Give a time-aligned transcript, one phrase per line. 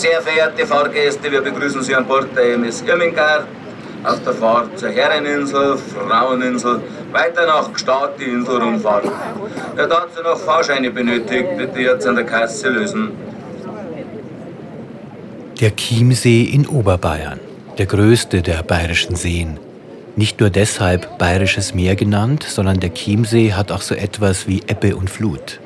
[0.00, 3.44] Sehr verehrte Fahrgäste, wir begrüßen Sie an Bord der MS Irmingard
[4.02, 6.80] auf der Fahrt zur Herreninsel, Fraueninsel,
[7.12, 9.04] weiter nach Gstaad die Inselrundfahrt.
[9.74, 13.10] Wer dazu noch Fahrscheine benötigt, bitte jetzt an der Kasse lösen.
[15.60, 17.38] Der Chiemsee in Oberbayern,
[17.76, 19.58] der größte der bayerischen Seen.
[20.16, 24.96] Nicht nur deshalb bayerisches Meer genannt, sondern der Chiemsee hat auch so etwas wie Ebbe
[24.96, 25.60] und Flut.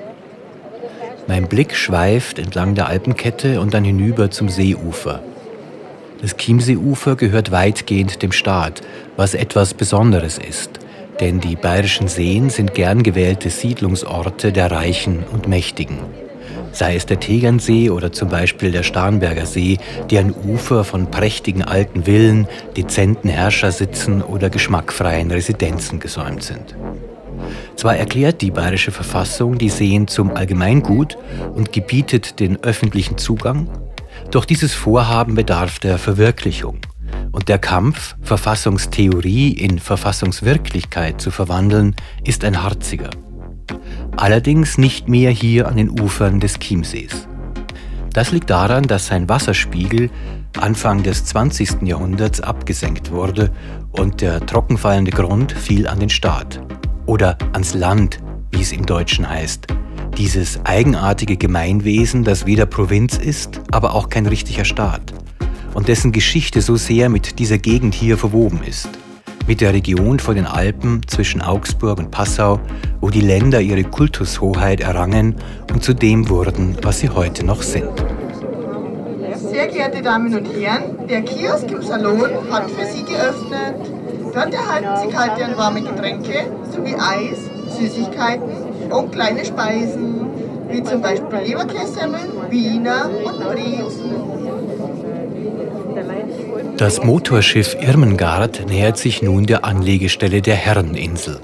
[1.27, 5.23] Mein Blick schweift entlang der Alpenkette und dann hinüber zum Seeufer.
[6.20, 8.83] Das Chiemseeufer gehört weitgehend dem Staat,
[9.16, 10.80] was etwas Besonderes ist,
[11.20, 15.98] denn die bayerischen Seen sind gern gewählte Siedlungsorte der Reichen und Mächtigen.
[16.73, 19.78] Sei es der Tegernsee oder zum Beispiel der Starnberger See,
[20.11, 26.75] die ein Ufer von prächtigen alten Villen, dezenten Herrschersitzen oder geschmackfreien Residenzen gesäumt sind.
[27.77, 31.18] Zwar erklärt die bayerische Verfassung die Seen zum Allgemeingut
[31.54, 33.68] und gebietet den öffentlichen Zugang,
[34.30, 36.78] doch dieses Vorhaben bedarf der Verwirklichung.
[37.32, 43.10] Und der Kampf, Verfassungstheorie in Verfassungswirklichkeit zu verwandeln, ist ein harziger.
[44.16, 47.26] Allerdings nicht mehr hier an den Ufern des Chiemsees.
[48.12, 50.10] Das liegt daran, dass sein Wasserspiegel
[50.56, 51.82] Anfang des 20.
[51.82, 53.50] Jahrhunderts abgesenkt wurde
[53.91, 56.60] und der trockenfallende Grund fiel an den Staat
[57.06, 58.19] oder ans Land,
[58.50, 59.66] wie es im Deutschen heißt.
[60.16, 65.12] Dieses eigenartige Gemeinwesen, das weder Provinz ist, aber auch kein richtiger Staat
[65.75, 68.88] und dessen Geschichte so sehr mit dieser Gegend hier verwoben ist.
[69.47, 72.60] Mit der Region vor den Alpen zwischen Augsburg und Passau,
[73.00, 75.34] wo die Länder ihre Kultushoheit errangen
[75.70, 77.92] und zu dem wurden, was sie heute noch sind.
[79.36, 84.03] Sehr geehrte Damen und Herren, der Kiosk im Salon hat für Sie geöffnet.
[84.34, 87.39] Dort erhalten Sie kalte und warme Getränke sowie Eis,
[87.78, 90.27] Süßigkeiten und kleine Speisen,
[90.69, 94.11] wie zum Beispiel Leberkässemmeln, Wiener und Brezen.
[96.77, 101.41] Das Motorschiff Irmengard nähert sich nun der Anlegestelle der Herreninsel.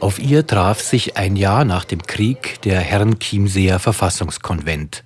[0.00, 5.04] Auf ihr traf sich ein Jahr nach dem Krieg der Herrenchiemseer Verfassungskonvent.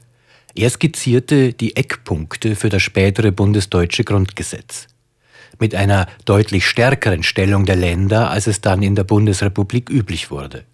[0.55, 4.89] Er skizzierte die Eckpunkte für das spätere bundesdeutsche Grundgesetz
[5.63, 10.65] mit einer deutlich stärkeren Stellung der Länder, als es dann in der Bundesrepublik üblich wurde.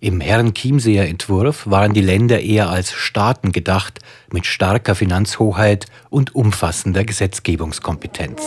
[0.00, 3.98] Im Herren-Chiemseer Entwurf waren die Länder eher als Staaten gedacht,
[4.32, 8.40] mit starker Finanzhoheit und umfassender Gesetzgebungskompetenz.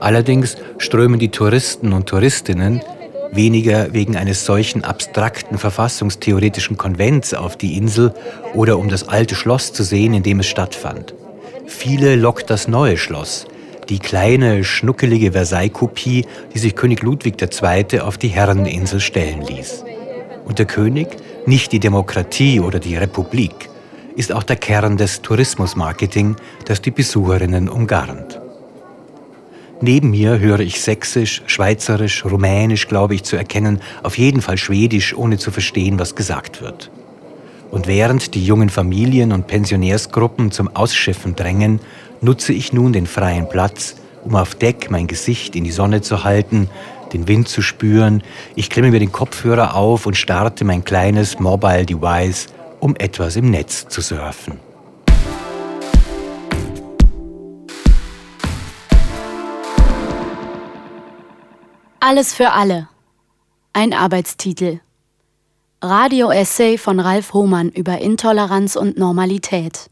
[0.00, 2.80] Allerdings strömen die Touristen und Touristinnen
[3.32, 8.14] weniger wegen eines solchen abstrakten verfassungstheoretischen Konvents auf die Insel
[8.54, 11.14] oder um das alte Schloss zu sehen, in dem es stattfand.
[11.66, 13.46] Viele lockt das neue Schloss,
[13.88, 18.00] die kleine, schnuckelige Versailles-Kopie, die sich König Ludwig II.
[18.00, 19.84] auf die Herreninsel stellen ließ.
[20.44, 21.08] Und der König,
[21.44, 23.68] nicht die Demokratie oder die Republik,
[24.16, 28.40] ist auch der Kern des Tourismusmarketing, das die Besucherinnen umgarnt.
[29.80, 35.14] Neben mir höre ich Sächsisch, Schweizerisch, Rumänisch, glaube ich zu erkennen, auf jeden Fall Schwedisch,
[35.14, 36.90] ohne zu verstehen, was gesagt wird.
[37.76, 41.78] Und während die jungen Familien und Pensionärsgruppen zum Ausschiffen drängen,
[42.22, 46.24] nutze ich nun den freien Platz, um auf Deck mein Gesicht in die Sonne zu
[46.24, 46.70] halten,
[47.12, 48.22] den Wind zu spüren.
[48.54, 52.46] Ich klemme mir den Kopfhörer auf und starte mein kleines Mobile Device,
[52.80, 54.58] um etwas im Netz zu surfen.
[62.00, 62.88] Alles für alle.
[63.74, 64.80] Ein Arbeitstitel.
[65.82, 69.90] Radio-Essay von Ralf Hohmann über Intoleranz und Normalität.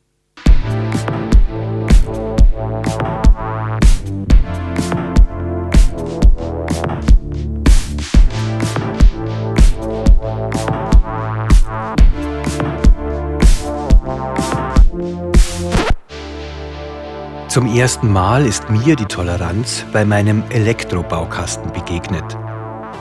[17.49, 22.37] Zum ersten Mal ist mir die Toleranz bei meinem Elektrobaukasten begegnet.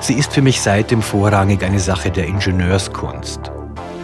[0.04, 3.40] Sie ist für mich seitdem vorrangig eine Sache der Ingenieurskunst.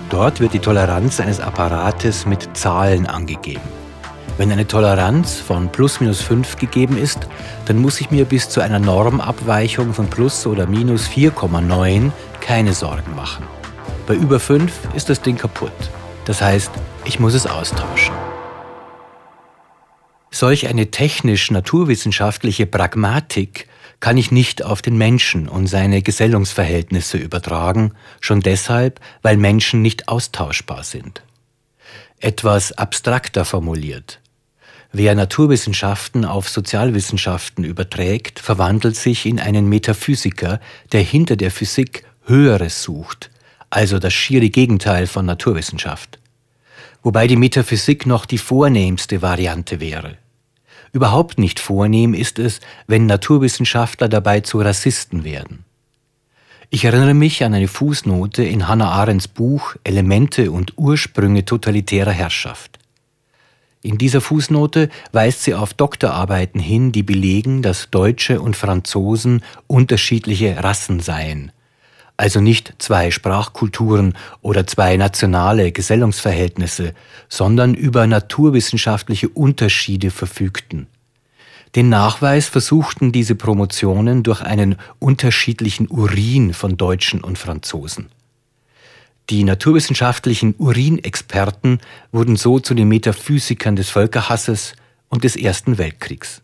[0.09, 3.67] Dort wird die Toleranz eines Apparates mit Zahlen angegeben.
[4.37, 7.27] Wenn eine Toleranz von plus minus 5 gegeben ist,
[7.65, 13.13] dann muss ich mir bis zu einer Normabweichung von plus oder minus 4,9 keine Sorgen
[13.17, 13.45] machen.
[14.07, 15.73] Bei über 5 ist das Ding kaputt.
[16.23, 16.71] Das heißt,
[17.03, 18.15] ich muss es austauschen.
[20.31, 23.67] Solch eine technisch-naturwissenschaftliche Pragmatik
[23.99, 30.07] kann ich nicht auf den Menschen und seine Gesellungsverhältnisse übertragen, schon deshalb, weil Menschen nicht
[30.07, 31.21] austauschbar sind.
[32.19, 34.19] Etwas abstrakter formuliert.
[34.91, 40.59] Wer Naturwissenschaften auf Sozialwissenschaften überträgt, verwandelt sich in einen Metaphysiker,
[40.91, 43.29] der hinter der Physik Höheres sucht,
[43.69, 46.19] also das schiere Gegenteil von Naturwissenschaft.
[47.03, 50.17] Wobei die Metaphysik noch die vornehmste Variante wäre.
[50.91, 55.65] Überhaupt nicht vornehm ist es, wenn Naturwissenschaftler dabei zu Rassisten werden.
[56.71, 62.77] Ich erinnere mich an eine Fußnote in Hannah Arendts Buch Elemente und Ursprünge totalitärer Herrschaft.
[63.81, 70.63] In dieser Fußnote weist sie auf Doktorarbeiten hin, die belegen, dass Deutsche und Franzosen unterschiedliche
[70.63, 71.51] Rassen seien,
[72.19, 76.93] also nicht zwei Sprachkulturen oder zwei nationale Gesellungsverhältnisse,
[77.29, 80.87] sondern über naturwissenschaftliche Unterschiede verfügten.
[81.75, 88.09] Den Nachweis versuchten diese Promotionen durch einen unterschiedlichen Urin von Deutschen und Franzosen.
[89.29, 91.79] Die naturwissenschaftlichen Urinexperten
[92.11, 94.73] wurden so zu den Metaphysikern des Völkerhasses
[95.07, 96.41] und des Ersten Weltkriegs.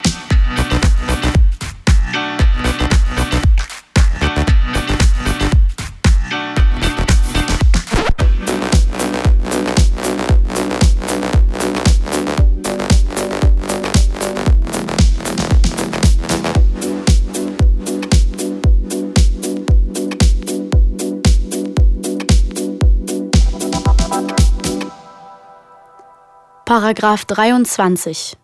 [26.65, 28.37] Paragraph 23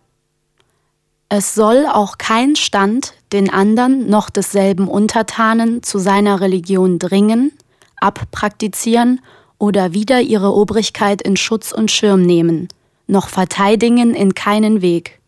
[1.28, 7.50] Es soll auch kein Stand den andern noch desselben Untertanen zu seiner Religion dringen,
[7.96, 9.20] abpraktizieren
[9.58, 12.68] oder wieder ihre Obrigkeit in Schutz und Schirm nehmen,
[13.08, 15.20] noch verteidigen in keinen Weg.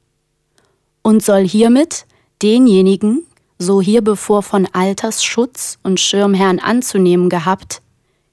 [1.03, 2.07] Und soll hiermit
[2.43, 3.27] denjenigen,
[3.59, 7.83] so hiebevor von Alters Schutz und Schirmherrn anzunehmen gehabt,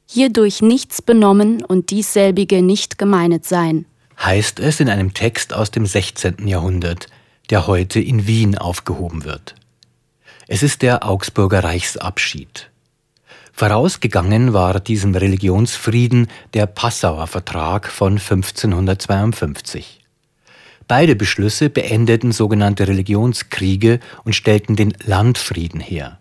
[0.06, 3.88] hierdurch nichts benommen und diesselbige nicht gemeinet sein
[4.24, 6.48] heißt es in einem Text aus dem 16.
[6.48, 7.08] Jahrhundert,
[7.50, 9.56] der heute in Wien aufgehoben wird.
[10.48, 12.70] Es ist der Augsburger Reichsabschied.
[13.54, 20.00] Vorausgegangen war diesem Religionsfrieden der Passauer Vertrag von 1552.
[20.88, 26.20] Beide Beschlüsse beendeten sogenannte Religionskriege und stellten den Landfrieden her.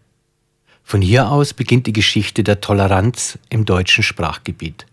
[0.83, 4.87] Von hier aus beginnt die Geschichte der Toleranz im deutschen Sprachgebiet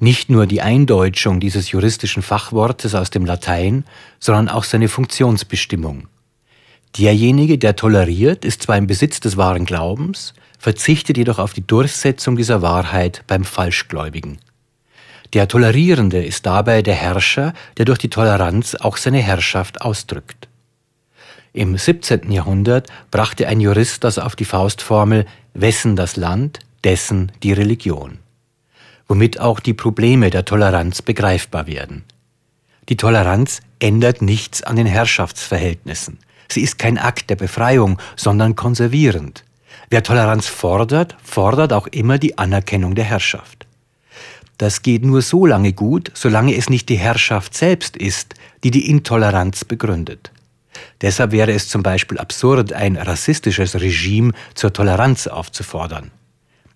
[0.00, 3.84] nicht nur die Eindeutschung dieses juristischen Fachwortes aus dem Latein,
[4.18, 6.08] sondern auch seine Funktionsbestimmung.
[6.98, 12.36] Derjenige, der toleriert, ist zwar im Besitz des wahren Glaubens, verzichtet jedoch auf die Durchsetzung
[12.36, 14.38] dieser Wahrheit beim Falschgläubigen.
[15.32, 20.48] Der Tolerierende ist dabei der Herrscher, der durch die Toleranz auch seine Herrschaft ausdrückt.
[21.54, 22.30] Im 17.
[22.30, 28.21] Jahrhundert brachte ein Jurist das auf die Faustformel Wessen das Land, dessen die Religion
[29.12, 32.04] womit auch die Probleme der Toleranz begreifbar werden.
[32.88, 36.18] Die Toleranz ändert nichts an den Herrschaftsverhältnissen.
[36.50, 39.44] Sie ist kein Akt der Befreiung, sondern konservierend.
[39.90, 43.66] Wer Toleranz fordert, fordert auch immer die Anerkennung der Herrschaft.
[44.56, 48.32] Das geht nur so lange gut, solange es nicht die Herrschaft selbst ist,
[48.64, 50.32] die die Intoleranz begründet.
[51.02, 56.12] Deshalb wäre es zum Beispiel absurd, ein rassistisches Regime zur Toleranz aufzufordern.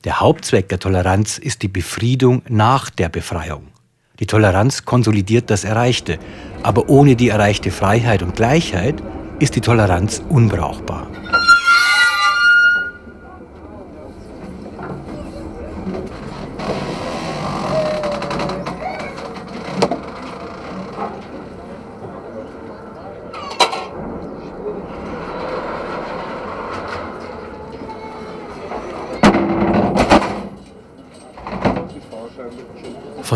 [0.06, 3.66] Der Hauptzweck der Toleranz ist die Befriedung nach der Befreiung.
[4.20, 6.20] Die Toleranz konsolidiert das Erreichte,
[6.62, 9.02] aber ohne die erreichte Freiheit und Gleichheit
[9.40, 11.08] ist die Toleranz unbrauchbar.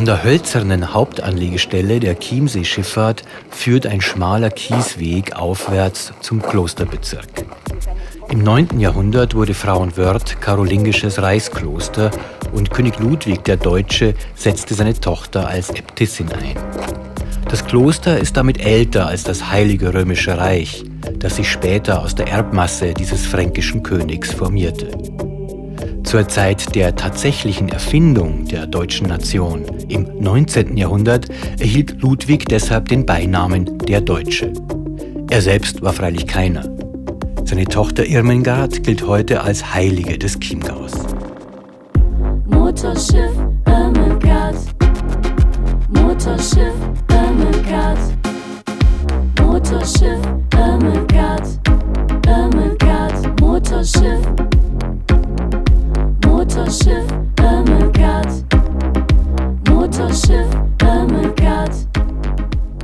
[0.00, 7.45] Von der hölzernen Hauptanlegestelle der Chiemsee-Schifffahrt führt ein schmaler Kiesweg aufwärts zum Klosterbezirk.
[8.30, 8.80] Im 9.
[8.80, 12.12] Jahrhundert wurde Frauenwörth karolingisches Reichskloster
[12.54, 16.57] und König Ludwig der Deutsche setzte seine Tochter als Äbtissin ein.
[17.50, 20.83] Das Kloster ist damit älter als das Heilige Römische Reich,
[21.19, 24.92] das sich später aus der Erbmasse dieses fränkischen Königs formierte.
[26.10, 30.76] Zur Zeit der tatsächlichen Erfindung der deutschen Nation im 19.
[30.76, 31.28] Jahrhundert
[31.60, 34.52] erhielt Ludwig deshalb den Beinamen der Deutsche.
[35.30, 36.68] Er selbst war freilich keiner.
[37.44, 40.94] Seine Tochter Irmengard gilt heute als Heilige des Chiemgaus.
[42.46, 43.30] Motorschiff
[43.68, 44.56] Irmengard
[45.90, 46.74] Motorschiff
[47.08, 47.98] Irmengard
[49.38, 50.18] Motorschiff
[50.56, 51.59] Irmengard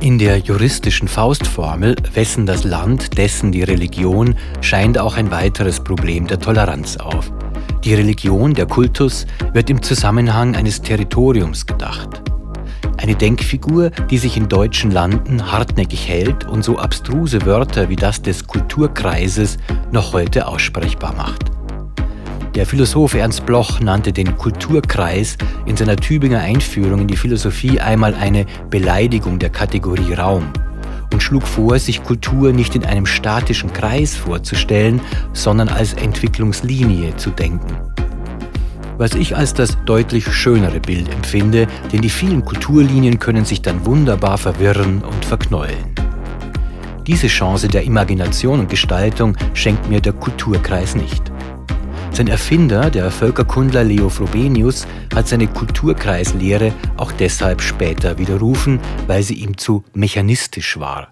[0.01, 6.27] In der juristischen Faustformel, wessen das Land, dessen die Religion, scheint auch ein weiteres Problem
[6.27, 7.31] der Toleranz auf.
[7.85, 12.21] Die Religion, der Kultus, wird im Zusammenhang eines Territoriums gedacht.
[12.97, 18.21] Eine Denkfigur, die sich in deutschen Landen hartnäckig hält und so abstruse Wörter wie das
[18.21, 19.57] des Kulturkreises
[19.93, 21.46] noch heute aussprechbar macht.
[22.57, 25.37] Der Philosoph Ernst Bloch nannte den Kulturkreis
[25.67, 30.51] in seiner Tübinger Einführung in die Philosophie einmal eine Beleidigung der Kategorie Raum
[31.13, 35.01] und schlug vor, sich Kultur nicht in einem statischen Kreis vorzustellen,
[35.33, 37.77] sondern als Entwicklungslinie zu denken.
[38.97, 43.85] Was ich als das deutlich schönere Bild empfinde, denn die vielen Kulturlinien können sich dann
[43.85, 45.93] wunderbar verwirren und verknäulen.
[47.05, 51.31] Diese Chance der Imagination und Gestaltung schenkt mir der Kulturkreis nicht.
[52.11, 59.35] Sein Erfinder, der Völkerkundler Leo Frobenius, hat seine Kulturkreislehre auch deshalb später widerrufen, weil sie
[59.35, 61.09] ihm zu mechanistisch war.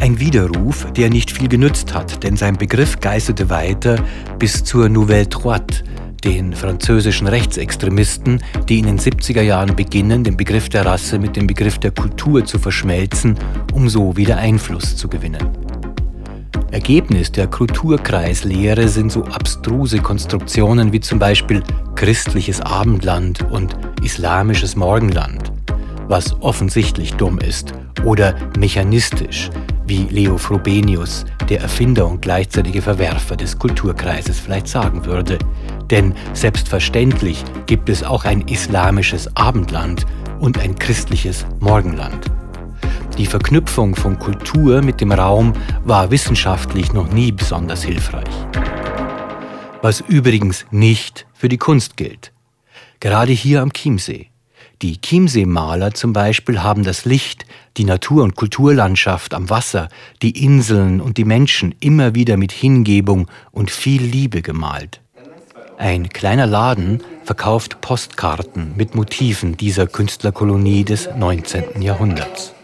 [0.00, 4.02] Ein Widerruf, der nicht viel genützt hat, denn sein Begriff geisterte weiter
[4.38, 5.84] bis zur Nouvelle Droite,
[6.24, 11.46] den französischen Rechtsextremisten, die in den 70er Jahren beginnen, den Begriff der Rasse mit dem
[11.46, 13.38] Begriff der Kultur zu verschmelzen,
[13.72, 15.63] um so wieder Einfluss zu gewinnen.
[16.74, 21.62] Ergebnis der Kulturkreislehre sind so abstruse Konstruktionen wie zum Beispiel
[21.94, 25.52] christliches Abendland und islamisches Morgenland,
[26.08, 29.50] was offensichtlich dumm ist, oder mechanistisch,
[29.86, 35.38] wie Leo Frobenius, der Erfinder und gleichzeitige Verwerfer des Kulturkreises, vielleicht sagen würde.
[35.90, 40.06] Denn selbstverständlich gibt es auch ein islamisches Abendland
[40.40, 42.32] und ein christliches Morgenland.
[43.18, 45.52] Die Verknüpfung von Kultur mit dem Raum
[45.84, 48.28] war wissenschaftlich noch nie besonders hilfreich.
[49.82, 52.32] Was übrigens nicht für die Kunst gilt.
[52.98, 54.30] Gerade hier am Chiemsee.
[54.82, 59.88] Die Chiemsee-Maler zum Beispiel haben das Licht, die Natur- und Kulturlandschaft am Wasser,
[60.20, 65.00] die Inseln und die Menschen immer wieder mit Hingebung und viel Liebe gemalt.
[65.78, 71.80] Ein kleiner Laden verkauft Postkarten mit Motiven dieser Künstlerkolonie des 19.
[71.80, 72.54] Jahrhunderts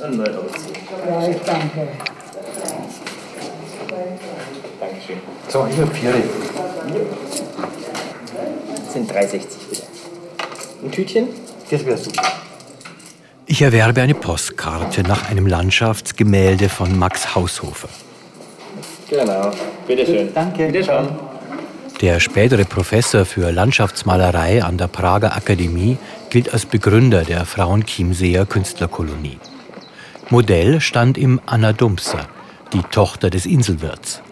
[0.00, 0.76] und neu ausziehen.
[1.08, 1.88] Ja, ich danke.
[4.80, 5.16] Dankeschön.
[5.48, 6.14] So, ich habe vier.
[8.84, 9.82] Das sind 3,60 bitte.
[10.82, 11.28] Ein Tütchen?
[11.70, 12.22] Das wäre super.
[13.46, 17.88] Ich erwerbe eine Postkarte nach einem Landschaftsgemälde von Max Haushofer.
[19.08, 19.50] Genau,
[19.86, 20.32] bitteschön.
[20.32, 20.66] Danke.
[20.66, 21.08] Bitte schön.
[22.00, 25.98] Der spätere Professor für Landschaftsmalerei an der Prager Akademie
[26.30, 29.38] gilt als Begründer der Frauenchiemseer Künstlerkolonie.
[30.32, 32.28] Modell stand ihm Anna Dumpser,
[32.72, 34.22] die Tochter des Inselwirts.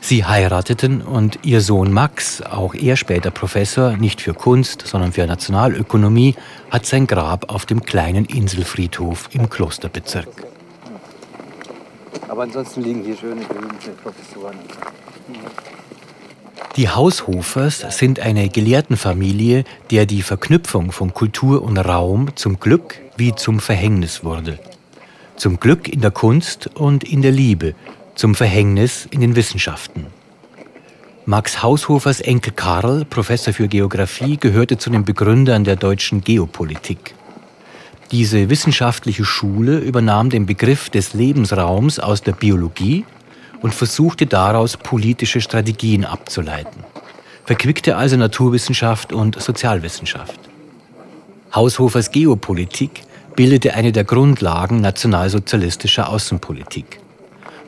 [0.00, 5.26] Sie heirateten und ihr Sohn Max, auch er später Professor, nicht für Kunst, sondern für
[5.26, 6.34] Nationalökonomie,
[6.70, 10.28] hat sein Grab auf dem kleinen Inselfriedhof im Klosterbezirk.
[12.26, 14.56] Aber ansonsten liegen hier schöne berühmte Professoren.
[16.76, 23.34] Die Haushofers sind eine Gelehrtenfamilie, der die Verknüpfung von Kultur und Raum zum Glück wie
[23.34, 24.58] zum Verhängnis wurde.
[25.38, 27.76] Zum Glück in der Kunst und in der Liebe,
[28.16, 30.06] zum Verhängnis in den Wissenschaften.
[31.26, 37.14] Max Haushofers Enkel Karl, Professor für Geographie, gehörte zu den Begründern der deutschen Geopolitik.
[38.10, 43.04] Diese wissenschaftliche Schule übernahm den Begriff des Lebensraums aus der Biologie
[43.62, 46.82] und versuchte daraus politische Strategien abzuleiten,
[47.44, 50.40] verquickte also Naturwissenschaft und Sozialwissenschaft.
[51.54, 53.02] Haushofers Geopolitik
[53.38, 56.98] bildete eine der Grundlagen nationalsozialistischer Außenpolitik.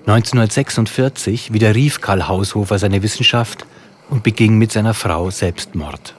[0.01, 3.67] 1946 widerrief Karl Haushofer seine Wissenschaft
[4.09, 6.17] und beging mit seiner Frau Selbstmord.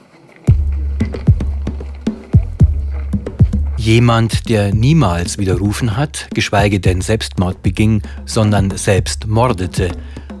[3.76, 9.90] Jemand, der niemals widerrufen hat, geschweige denn Selbstmord beging, sondern selbst mordete,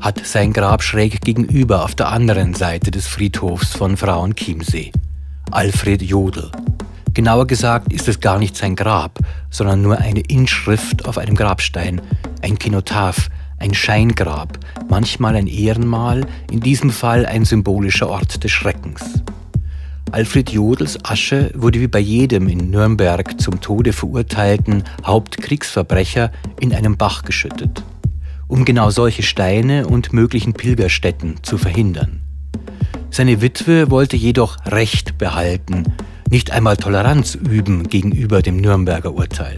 [0.00, 4.90] hat sein Grab schräg gegenüber auf der anderen Seite des Friedhofs von Frauenchiemsee.
[5.50, 6.50] Alfred Jodl.
[7.14, 9.18] Genauer gesagt ist es gar nicht sein Grab,
[9.50, 12.00] sondern nur eine Inschrift auf einem Grabstein,
[12.40, 13.28] ein Kenotaph,
[13.58, 19.22] ein Scheingrab, manchmal ein Ehrenmal, in diesem Fall ein symbolischer Ort des Schreckens.
[20.10, 26.96] Alfred Jodels Asche wurde wie bei jedem in Nürnberg zum Tode verurteilten Hauptkriegsverbrecher in einem
[26.96, 27.82] Bach geschüttet,
[28.48, 32.22] um genau solche Steine und möglichen Pilgerstätten zu verhindern.
[33.10, 35.84] Seine Witwe wollte jedoch Recht behalten,
[36.32, 39.56] nicht einmal Toleranz üben gegenüber dem Nürnberger Urteil.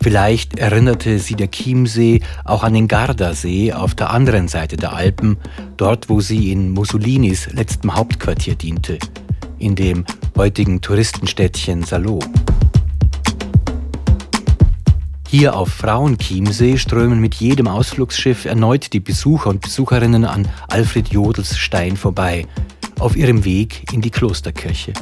[0.00, 5.38] Vielleicht erinnerte sie der Chiemsee auch an den Gardasee auf der anderen Seite der Alpen,
[5.76, 8.96] dort wo sie in Mussolinis letztem Hauptquartier diente,
[9.58, 10.04] in dem
[10.36, 12.20] heutigen Touristenstädtchen Salo.
[15.26, 21.58] Hier auf Frauenchiemsee strömen mit jedem Ausflugsschiff erneut die Besucher und Besucherinnen an Alfred Jodels
[21.58, 22.46] Stein vorbei,
[23.00, 24.92] auf ihrem Weg in die Klosterkirche.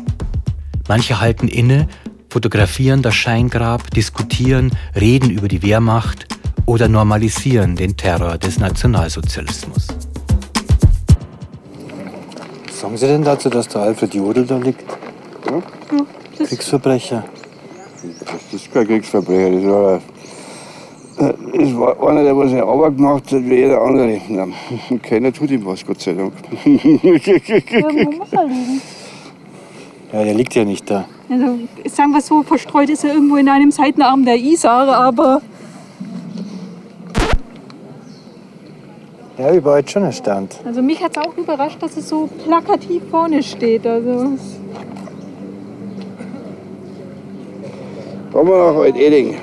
[0.91, 1.87] Manche halten inne,
[2.31, 6.27] fotografieren das Scheingrab, diskutieren, reden über die Wehrmacht
[6.67, 9.87] oder normalisieren den Terror des Nationalsozialismus.
[12.67, 14.85] Was sagen Sie denn dazu, dass der Alfred Jodl da liegt?
[15.49, 15.63] Ja,
[16.45, 17.23] Kriegsverbrecher.
[18.25, 20.01] Das ist kein Kriegsverbrecher, das war,
[21.55, 24.21] das war einer, der was er Arbeit gemacht hat, wie jeder andere.
[25.05, 26.33] keiner tut ihm was, Gott sei Dank.
[26.65, 28.83] ja, muss er liegen?
[30.13, 31.05] Ja, der liegt ja nicht da.
[31.31, 35.41] Also, sagen wir so, verstreut ist er irgendwo in einem Seitenarm der Isar, aber
[39.39, 40.61] Ja, überall schon erstaunt.
[40.67, 43.87] Also mich hat es auch überrascht, dass es so plakativ vorne steht.
[43.87, 44.33] Also
[48.33, 49.35] Kommen wir nach Alt-Eding.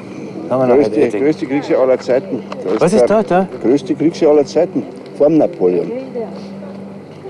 [0.47, 1.23] Kommen wir nach Größte, Alt-Eding.
[1.23, 2.43] größte Kriegsjahr aller Zeiten.
[2.63, 3.47] Da Was ist der da, da?
[3.63, 4.83] Größte Kriegsjahr aller Zeiten.
[5.17, 5.91] Vor dem Napoleon.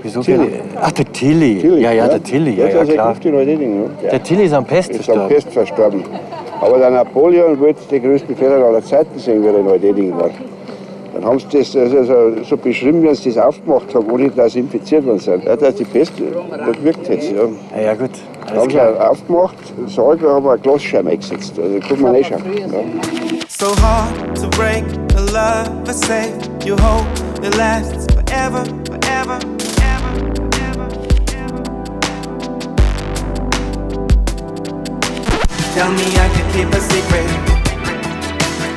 [0.08, 0.22] Wieso?
[0.22, 0.60] Tilly.
[0.80, 1.58] Ach, der Tilly.
[1.60, 2.50] Tilly, Ja, ja, der Tilly.
[2.52, 3.08] Ja, Der ja, ist klar.
[3.08, 3.28] also.
[3.30, 3.90] Ne?
[4.10, 5.28] Der Tilly ist am Pest ist am verstorben.
[5.28, 6.04] Pest verstorben.
[6.60, 10.30] Aber der Napoleon wollte die größten Fehler aller Zeiten sehen, wie er in Alt-Eding war.
[11.14, 14.52] Dann haben sie das also so, so beschrieben, wie sie das aufgemacht haben, ohne dass
[14.52, 15.44] sie infiziert worden sind.
[15.44, 17.32] Ja, dass die Pest das wirkt jetzt.
[17.32, 17.42] Ja.
[17.76, 18.10] Ja, ja, gut.
[18.46, 19.10] Dann Alles haben sie klar.
[19.10, 19.56] aufgemacht,
[19.88, 21.58] Sarg, da haben wir einen Glasschirm eingesetzt.
[21.58, 22.42] Also gucken wir nicht schauen.
[22.56, 22.66] Ja.
[23.48, 24.84] So hard to break
[25.16, 26.32] a love that's safe.
[26.64, 27.06] You hope
[27.42, 29.38] it lasts forever, forever,
[35.78, 37.28] Tell me I can keep a secret.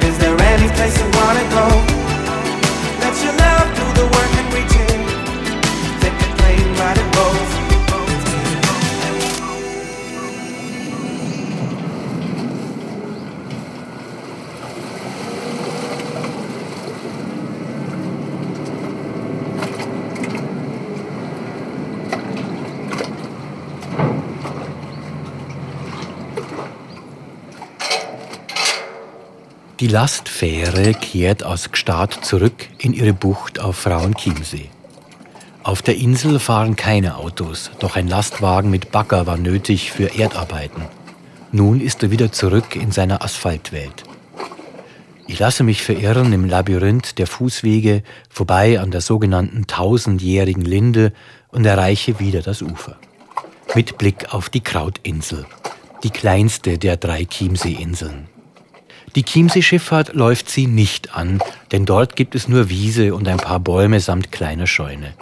[0.07, 1.65] Is there any place you wanna go?
[3.01, 4.40] Let your love do the work
[29.81, 34.69] Die Lastfähre kehrt aus Gstaad zurück in ihre Bucht auf Frauenchiemsee.
[35.63, 40.83] Auf der Insel fahren keine Autos, doch ein Lastwagen mit Bagger war nötig für Erdarbeiten.
[41.51, 44.03] Nun ist er wieder zurück in seiner Asphaltwelt.
[45.25, 51.11] Ich lasse mich verirren im Labyrinth der Fußwege vorbei an der sogenannten tausendjährigen Linde
[51.47, 52.97] und erreiche wieder das Ufer.
[53.73, 55.47] Mit Blick auf die Krautinsel,
[56.03, 58.30] die kleinste der drei Chiemsee-Inseln.
[59.15, 61.41] Die Chiemsee-Schifffahrt läuft sie nicht an,
[61.73, 65.13] denn dort gibt es nur Wiese und ein paar Bäume samt kleiner Scheune.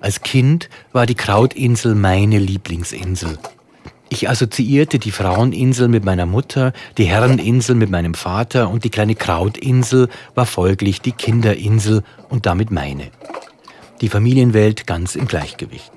[0.00, 3.38] Als Kind war die Krautinsel meine Lieblingsinsel.
[4.08, 9.14] Ich assoziierte die Fraueninsel mit meiner Mutter, die Herreninsel mit meinem Vater und die kleine
[9.14, 13.10] Krautinsel war folglich die Kinderinsel und damit meine.
[14.00, 15.92] Die Familienwelt ganz im Gleichgewicht.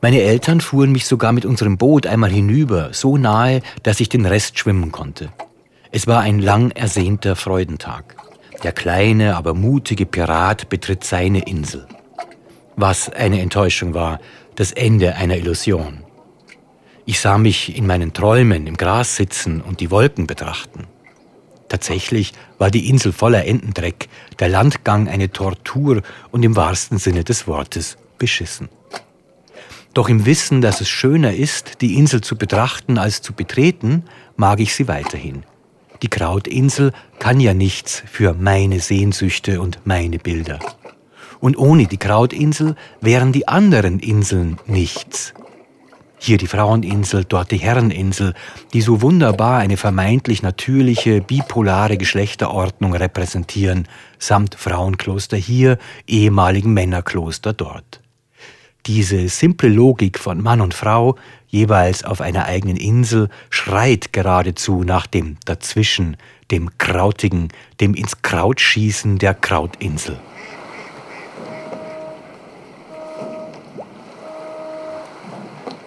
[0.00, 4.26] Meine Eltern fuhren mich sogar mit unserem Boot einmal hinüber, so nahe, dass ich den
[4.26, 5.30] Rest schwimmen konnte.
[5.94, 8.16] Es war ein lang ersehnter Freudentag.
[8.62, 11.86] Der kleine, aber mutige Pirat betritt seine Insel.
[12.76, 14.18] Was eine Enttäuschung war,
[14.54, 16.02] das Ende einer Illusion.
[17.04, 20.86] Ich sah mich in meinen Träumen im Gras sitzen und die Wolken betrachten.
[21.68, 26.00] Tatsächlich war die Insel voller Entendreck, der Landgang eine Tortur
[26.30, 28.70] und im wahrsten Sinne des Wortes beschissen.
[29.92, 34.04] Doch im Wissen, dass es schöner ist, die Insel zu betrachten als zu betreten,
[34.36, 35.44] mag ich sie weiterhin.
[36.02, 40.58] Die Krautinsel kann ja nichts für meine Sehnsüchte und meine Bilder.
[41.38, 45.32] Und ohne die Krautinsel wären die anderen Inseln nichts.
[46.18, 48.34] Hier die Fraueninsel, dort die Herreninsel,
[48.72, 53.88] die so wunderbar eine vermeintlich natürliche, bipolare Geschlechterordnung repräsentieren,
[54.18, 58.01] samt Frauenkloster hier, ehemaligen Männerkloster dort.
[58.86, 61.14] Diese simple Logik von Mann und Frau,
[61.46, 66.16] jeweils auf einer eigenen Insel, schreit geradezu nach dem Dazwischen,
[66.50, 67.48] dem Krautigen,
[67.80, 70.18] dem ins Kraut schießen der Krautinsel.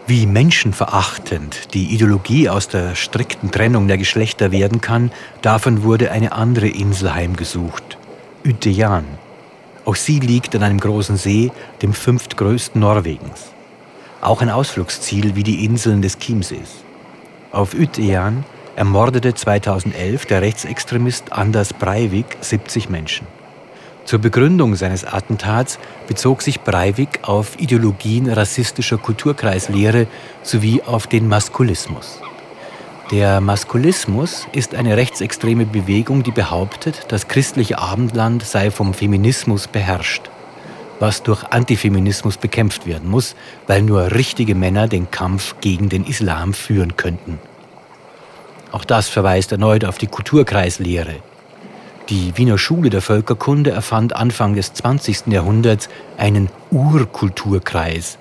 [0.07, 6.31] Wie menschenverachtend die Ideologie aus der strikten Trennung der Geschlechter werden kann, davon wurde eine
[6.31, 7.97] andere Insel heimgesucht,
[8.45, 9.05] Utejan.
[9.85, 11.51] Auch sie liegt an einem großen See,
[11.83, 13.51] dem fünftgrößten Norwegens.
[14.19, 16.83] Auch ein Ausflugsziel wie die Inseln des Chiemsees.
[17.51, 18.43] Auf Utejan
[18.75, 23.27] ermordete 2011 der Rechtsextremist Anders Breivik 70 Menschen.
[24.05, 30.07] Zur Begründung seines Attentats bezog sich Breivik auf Ideologien rassistischer Kulturkreislehre
[30.43, 32.19] sowie auf den Maskulismus.
[33.11, 40.23] Der Maskulismus ist eine rechtsextreme Bewegung, die behauptet, das christliche Abendland sei vom Feminismus beherrscht,
[40.99, 43.35] was durch Antifeminismus bekämpft werden muss,
[43.67, 47.37] weil nur richtige Männer den Kampf gegen den Islam führen könnten.
[48.71, 51.17] Auch das verweist erneut auf die Kulturkreislehre.
[52.09, 55.27] Die Wiener Schule der Völkerkunde erfand Anfang des 20.
[55.27, 58.17] Jahrhunderts einen Urkulturkreis,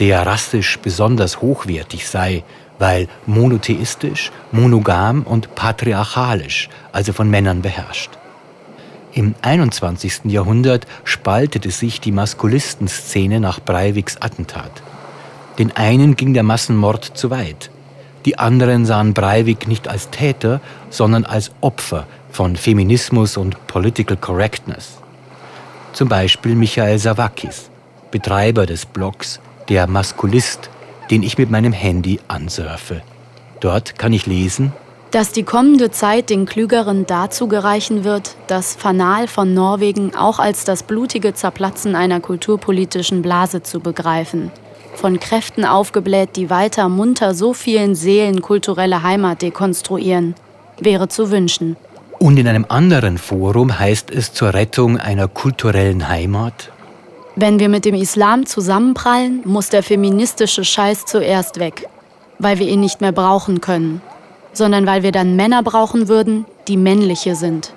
[0.00, 2.42] der rassisch besonders hochwertig sei
[2.78, 8.10] weil monotheistisch, monogam und patriarchalisch, also von Männern beherrscht.
[9.12, 10.24] Im 21.
[10.24, 14.82] Jahrhundert spaltete sich die Maskulistenszene nach Breiviks Attentat.
[15.58, 17.70] Den einen ging der Massenmord zu weit.
[18.26, 20.60] Die anderen sahen Breivik nicht als Täter,
[20.90, 24.98] sondern als Opfer von Feminismus und Political Correctness.
[25.94, 27.70] Zum Beispiel Michael Savakis,
[28.10, 30.68] Betreiber des Blogs Der Maskulist
[31.10, 33.02] den ich mit meinem Handy ansurfe.
[33.60, 34.72] Dort kann ich lesen,
[35.10, 40.64] dass die kommende Zeit den Klügeren dazu gereichen wird, das Fanal von Norwegen auch als
[40.64, 44.50] das blutige Zerplatzen einer kulturpolitischen Blase zu begreifen.
[44.94, 50.34] Von Kräften aufgebläht, die weiter munter so vielen Seelen kulturelle Heimat dekonstruieren,
[50.80, 51.76] wäre zu wünschen.
[52.18, 56.72] Und in einem anderen Forum heißt es zur Rettung einer kulturellen Heimat,
[57.36, 61.86] wenn wir mit dem Islam zusammenprallen, muss der feministische Scheiß zuerst weg,
[62.38, 64.00] weil wir ihn nicht mehr brauchen können,
[64.54, 67.74] sondern weil wir dann Männer brauchen würden, die männliche sind.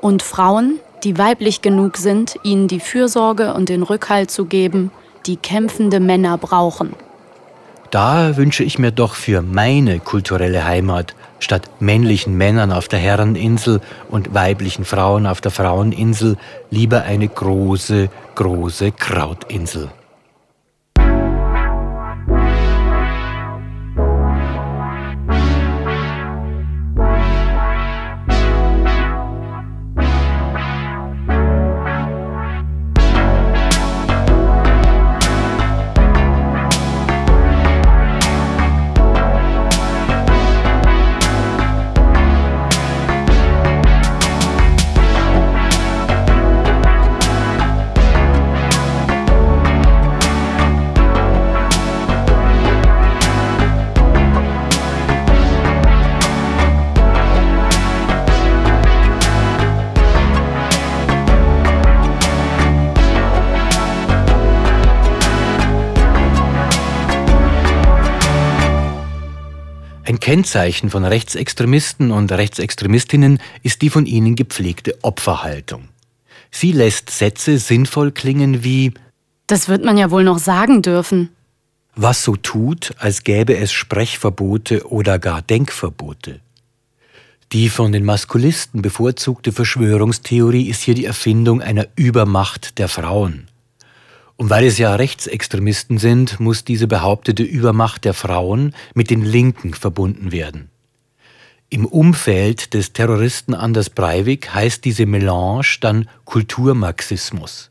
[0.00, 4.90] Und Frauen, die weiblich genug sind, ihnen die Fürsorge und den Rückhalt zu geben,
[5.26, 6.94] die kämpfende Männer brauchen.
[7.90, 13.80] Da wünsche ich mir doch für meine kulturelle Heimat statt männlichen Männern auf der Herreninsel
[14.10, 16.36] und weiblichen Frauen auf der Fraueninsel
[16.70, 19.90] lieber eine große, große Krautinsel.
[70.26, 75.88] Kennzeichen von Rechtsextremisten und Rechtsextremistinnen ist die von ihnen gepflegte Opferhaltung.
[76.50, 78.92] Sie lässt Sätze sinnvoll klingen wie
[79.46, 81.28] Das wird man ja wohl noch sagen dürfen.
[81.94, 86.40] Was so tut, als gäbe es Sprechverbote oder gar Denkverbote.
[87.52, 93.46] Die von den Maskulisten bevorzugte Verschwörungstheorie ist hier die Erfindung einer Übermacht der Frauen.
[94.36, 99.72] Und weil es ja Rechtsextremisten sind, muss diese behauptete Übermacht der Frauen mit den Linken
[99.72, 100.70] verbunden werden.
[101.68, 107.70] Im Umfeld des Terroristen Anders Breivik heißt diese Melange dann Kulturmarxismus,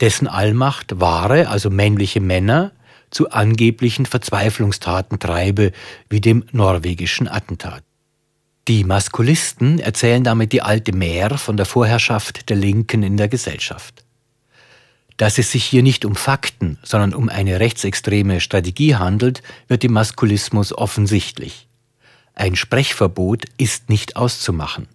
[0.00, 2.72] dessen Allmacht wahre, also männliche Männer,
[3.10, 5.72] zu angeblichen Verzweiflungstaten treibe,
[6.08, 7.82] wie dem norwegischen Attentat.
[8.68, 14.01] Die Maskulisten erzählen damit die alte Mär von der Vorherrschaft der Linken in der Gesellschaft.
[15.22, 19.92] Dass es sich hier nicht um Fakten, sondern um eine rechtsextreme Strategie handelt, wird im
[19.92, 21.68] Maskulismus offensichtlich.
[22.34, 24.88] Ein Sprechverbot ist nicht auszumachen.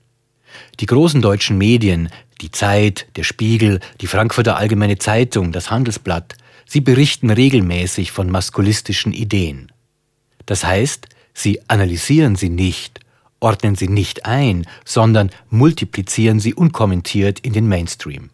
[0.82, 2.10] Die großen deutschen Medien,
[2.42, 6.36] die Zeit, der Spiegel, die Frankfurter Allgemeine Zeitung, das Handelsblatt,
[6.66, 9.72] sie berichten regelmäßig von maskulistischen Ideen.
[10.46, 13.00] Das heißt, sie analysieren sie nicht,
[13.40, 18.30] ordnen sie nicht ein, sondern multiplizieren sie unkommentiert in den Mainstream.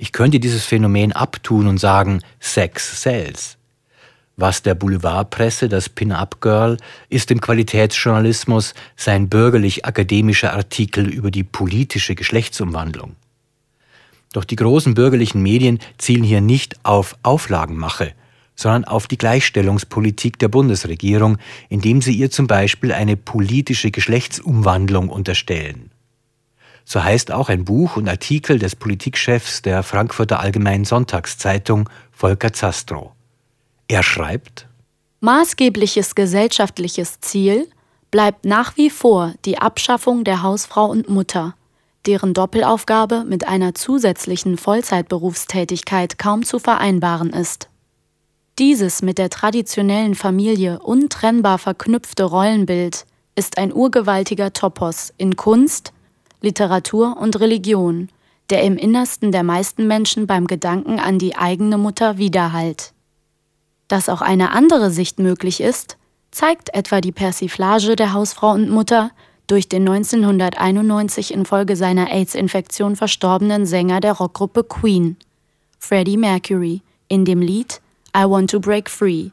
[0.00, 3.58] Ich könnte dieses Phänomen abtun und sagen, Sex sells.
[4.36, 6.76] Was der Boulevardpresse, das Pin-Up-Girl,
[7.08, 13.16] ist im Qualitätsjournalismus sein bürgerlich-akademischer Artikel über die politische Geschlechtsumwandlung.
[14.32, 18.12] Doch die großen bürgerlichen Medien zielen hier nicht auf Auflagenmache,
[18.54, 25.90] sondern auf die Gleichstellungspolitik der Bundesregierung, indem sie ihr zum Beispiel eine politische Geschlechtsumwandlung unterstellen.
[26.90, 33.10] So heißt auch ein Buch und Artikel des Politikchefs der Frankfurter Allgemeinen Sonntagszeitung, Volker Zastrow.
[33.88, 34.66] Er schreibt,
[35.20, 37.68] Maßgebliches gesellschaftliches Ziel
[38.10, 41.54] bleibt nach wie vor die Abschaffung der Hausfrau und Mutter,
[42.06, 47.68] deren Doppelaufgabe mit einer zusätzlichen Vollzeitberufstätigkeit kaum zu vereinbaren ist.
[48.58, 55.92] Dieses mit der traditionellen Familie untrennbar verknüpfte Rollenbild ist ein urgewaltiger Topos in Kunst,
[56.40, 58.08] Literatur und Religion,
[58.50, 62.92] der im Innersten der meisten Menschen beim Gedanken an die eigene Mutter widerhallt.
[63.88, 65.96] Dass auch eine andere Sicht möglich ist,
[66.30, 69.10] zeigt etwa die Persiflage der Hausfrau und Mutter
[69.46, 75.16] durch den 1991 infolge seiner AIDS-Infektion verstorbenen Sänger der Rockgruppe Queen,
[75.78, 77.80] Freddie Mercury, in dem Lied
[78.16, 79.30] I Want to Break Free,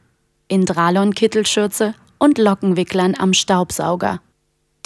[0.48, 4.20] in Dralon-Kittelschürze und Lockenwicklern am Staubsauger.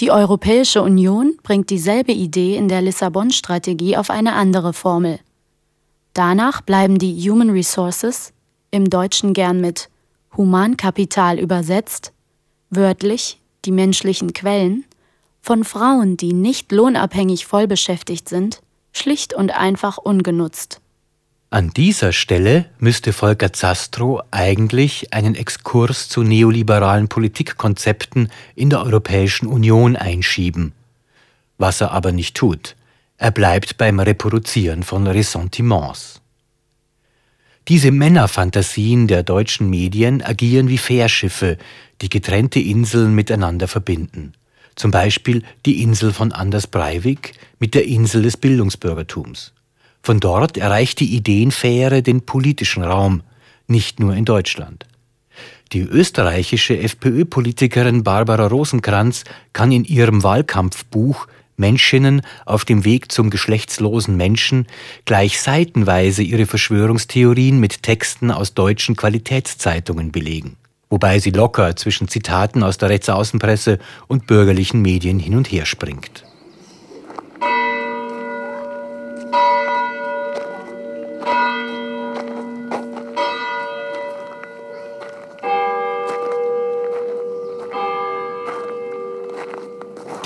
[0.01, 5.21] Die Europäische Union bringt dieselbe Idee in der Lissabon-Strategie auf eine andere Formel.
[6.15, 8.33] Danach bleiben die Human Resources,
[8.71, 9.91] im Deutschen gern mit
[10.35, 12.13] Humankapital übersetzt,
[12.71, 14.87] wörtlich die menschlichen Quellen,
[15.43, 20.80] von Frauen, die nicht lohnabhängig vollbeschäftigt sind, schlicht und einfach ungenutzt.
[21.53, 29.49] An dieser Stelle müsste Volker Zastrow eigentlich einen Exkurs zu neoliberalen Politikkonzepten in der Europäischen
[29.49, 30.75] Union einschieben.
[31.59, 32.77] Was er aber nicht tut.
[33.19, 36.21] Er bleibt beim Reproduzieren von Ressentiments.
[37.67, 41.59] Diese Männerfantasien der deutschen Medien agieren wie Fährschiffe,
[42.01, 44.35] die getrennte Inseln miteinander verbinden.
[44.77, 49.53] Zum Beispiel die Insel von Anders Breivik mit der Insel des Bildungsbürgertums.
[50.03, 53.23] Von dort erreicht die Ideenfähre den politischen Raum,
[53.67, 54.87] nicht nur in Deutschland.
[55.73, 64.17] Die österreichische FPÖ-Politikerin Barbara Rosenkranz kann in ihrem Wahlkampfbuch Menschinnen auf dem Weg zum geschlechtslosen
[64.17, 64.67] Menschen
[65.05, 70.57] gleich seitenweise ihre Verschwörungstheorien mit Texten aus deutschen Qualitätszeitungen belegen,
[70.89, 76.25] wobei sie locker zwischen Zitaten aus der Rechtsaußenpresse und bürgerlichen Medien hin und her springt.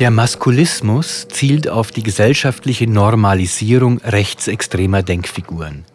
[0.04, 5.86] Der Maskulismus zielt auf die gesellschaftliche Normalisierung rechtsextremer Denkfiguren.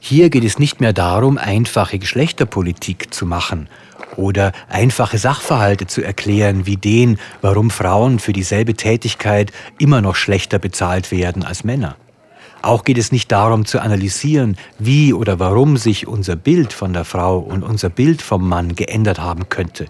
[0.00, 3.68] Hier geht es nicht mehr darum, einfache Geschlechterpolitik zu machen
[4.16, 10.60] oder einfache Sachverhalte zu erklären, wie den, warum Frauen für dieselbe Tätigkeit immer noch schlechter
[10.60, 11.96] bezahlt werden als Männer.
[12.62, 17.04] Auch geht es nicht darum zu analysieren, wie oder warum sich unser Bild von der
[17.04, 19.86] Frau und unser Bild vom Mann geändert haben könnte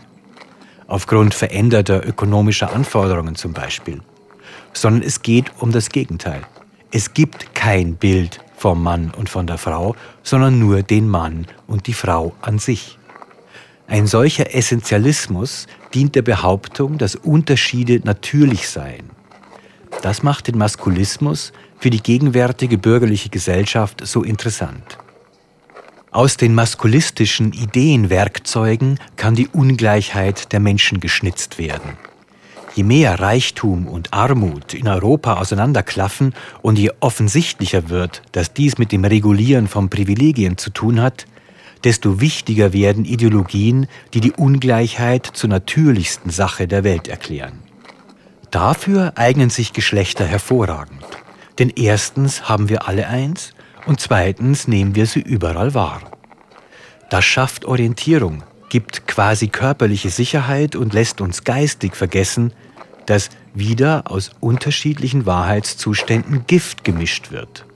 [0.92, 4.02] aufgrund veränderter ökonomischer Anforderungen zum Beispiel,
[4.74, 6.42] sondern es geht um das Gegenteil.
[6.90, 11.87] Es gibt kein Bild vom Mann und von der Frau, sondern nur den Mann und
[11.87, 12.98] die Frau an sich.
[13.87, 19.09] Ein solcher Essentialismus dient der Behauptung, dass Unterschiede natürlich seien.
[20.02, 24.98] Das macht den Maskulismus für die gegenwärtige bürgerliche Gesellschaft so interessant.
[26.12, 31.96] Aus den maskulistischen Ideenwerkzeugen kann die Ungleichheit der Menschen geschnitzt werden.
[32.75, 38.92] Je mehr Reichtum und Armut in Europa auseinanderklaffen und je offensichtlicher wird, dass dies mit
[38.92, 41.27] dem Regulieren von Privilegien zu tun hat,
[41.83, 47.61] desto wichtiger werden Ideologien, die die Ungleichheit zur natürlichsten Sache der Welt erklären.
[48.51, 51.07] Dafür eignen sich Geschlechter hervorragend.
[51.59, 53.55] Denn erstens haben wir alle eins
[53.87, 56.01] und zweitens nehmen wir sie überall wahr.
[57.11, 62.53] Das schafft Orientierung, gibt quasi körperliche Sicherheit und lässt uns geistig vergessen,
[63.07, 67.66] dass wieder aus unterschiedlichen Wahrheitszuständen Gift gemischt wird.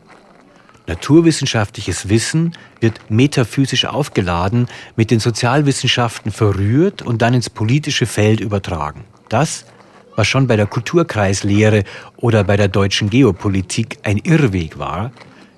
[0.87, 9.05] Naturwissenschaftliches Wissen wird metaphysisch aufgeladen, mit den Sozialwissenschaften verrührt und dann ins politische Feld übertragen.
[9.29, 9.67] Das,
[10.15, 11.85] was schon bei der Kulturkreislehre
[12.17, 15.11] oder bei der deutschen Geopolitik ein Irrweg war,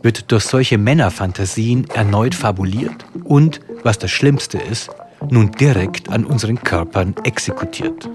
[0.02, 4.90] wird durch solche Männerfantasien erneut fabuliert und, was das Schlimmste ist,
[5.30, 8.08] nun direkt an unseren Körpern exekutiert.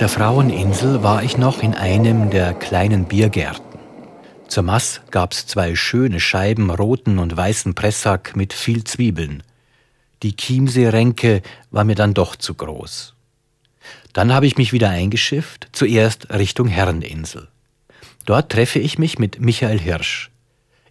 [0.00, 3.80] Der Fraueninsel war ich noch in einem der kleinen Biergärten.
[4.46, 9.42] Zur Mass gab's zwei schöne Scheiben roten und weißen Pressack mit viel Zwiebeln.
[10.22, 13.14] Die Chiemsee-Ränke war mir dann doch zu groß.
[14.12, 17.48] Dann habe ich mich wieder eingeschifft, zuerst Richtung Herreninsel.
[18.24, 20.30] Dort treffe ich mich mit Michael Hirsch.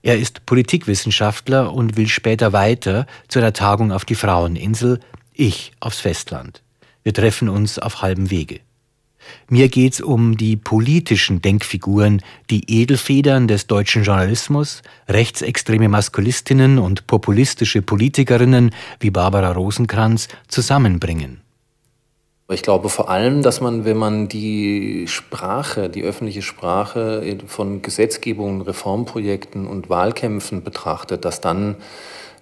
[0.02, 5.00] Er ist Politikwissenschaftler und will später weiter zu einer Tagung auf die Fraueninsel,
[5.34, 6.62] ich aufs Festland.
[7.04, 8.60] Wir treffen uns auf halbem Wege.
[9.50, 17.82] Mir geht's um die politischen Denkfiguren, die Edelfedern des deutschen Journalismus, rechtsextreme Maskulistinnen und populistische
[17.82, 21.42] Politikerinnen wie Barbara Rosenkranz zusammenbringen.
[22.50, 28.62] Ich glaube vor allem, dass man, wenn man die Sprache, die öffentliche Sprache von Gesetzgebungen,
[28.62, 31.76] Reformprojekten und Wahlkämpfen betrachtet, dass dann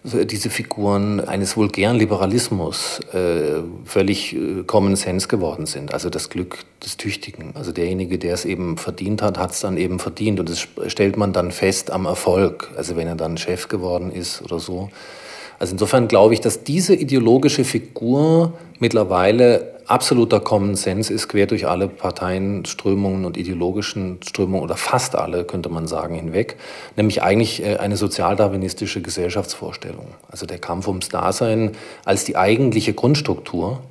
[0.06, 5.94] diese Figuren eines vulgären Liberalismus äh, völlig äh, Common Sense geworden sind.
[5.94, 7.52] Also das Glück des Tüchtigen.
[7.56, 10.40] Also derjenige, der es eben verdient hat, hat es dann eben verdient.
[10.40, 12.72] Und das stellt man dann fest am Erfolg.
[12.78, 14.90] Also wenn er dann Chef geworden ist oder so.
[15.60, 21.68] Also insofern glaube ich, dass diese ideologische Figur mittlerweile absoluter Common Sense ist, quer durch
[21.68, 26.56] alle Parteienströmungen und ideologischen Strömungen oder fast alle, könnte man sagen, hinweg,
[26.96, 30.08] nämlich eigentlich äh, eine sozialdarwinistische Gesellschaftsvorstellung.
[30.30, 31.72] Also der Kampf ums Dasein
[32.04, 33.82] als die eigentliche Grundstruktur.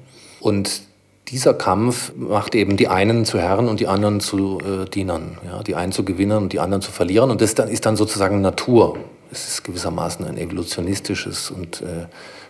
[0.40, 0.82] Und
[1.28, 5.38] dieser Kampf macht eben die einen zu Herren und die anderen zu äh, Dienern.
[5.46, 5.62] Ja?
[5.62, 7.30] Die einen zu Gewinnern und die anderen zu Verlierern.
[7.30, 8.98] Und das dann, ist dann sozusagen Natur.
[9.34, 12.06] Es ist gewissermaßen ein evolutionistisches und äh,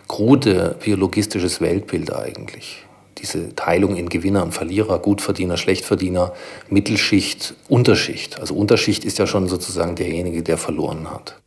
[0.07, 2.85] krude biologistisches Weltbild eigentlich
[3.17, 6.33] diese Teilung in Gewinner und Verlierer, Gutverdiener, Schlechtverdiener,
[6.69, 8.39] Mittelschicht, Unterschicht.
[8.39, 11.39] Also Unterschicht ist ja schon sozusagen derjenige, der verloren hat.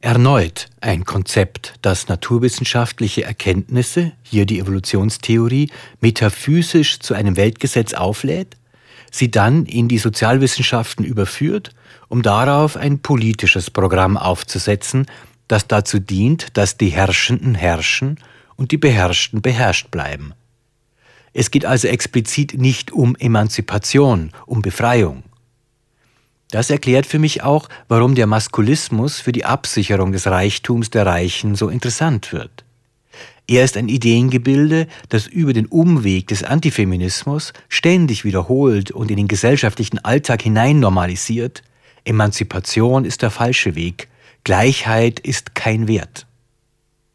[0.00, 8.56] Erneut ein Konzept, das naturwissenschaftliche Erkenntnisse, hier die Evolutionstheorie, metaphysisch zu einem Weltgesetz auflädt,
[9.16, 11.70] sie dann in die Sozialwissenschaften überführt,
[12.08, 15.06] um darauf ein politisches Programm aufzusetzen,
[15.48, 18.18] das dazu dient, dass die Herrschenden herrschen
[18.56, 20.34] und die Beherrschten beherrscht bleiben.
[21.32, 25.22] Es geht also explizit nicht um Emanzipation, um Befreiung.
[26.50, 31.56] Das erklärt für mich auch, warum der Maskulismus für die Absicherung des Reichtums der Reichen
[31.56, 32.65] so interessant wird.
[33.48, 39.28] Er ist ein Ideengebilde, das über den Umweg des Antifeminismus ständig wiederholt und in den
[39.28, 41.62] gesellschaftlichen Alltag hinein normalisiert.
[42.04, 44.08] Emanzipation ist der falsche Weg,
[44.42, 46.26] Gleichheit ist kein Wert.